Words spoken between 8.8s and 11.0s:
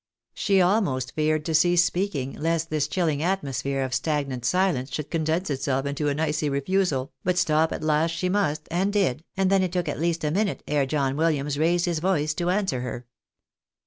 did, and then it took at least a minute ere